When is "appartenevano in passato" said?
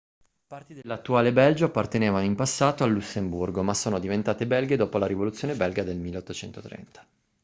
1.65-2.83